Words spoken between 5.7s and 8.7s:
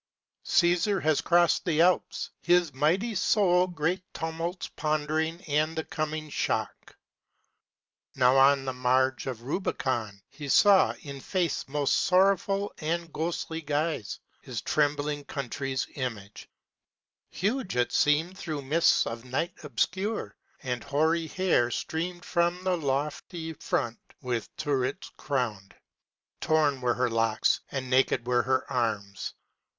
the coming shock. Now on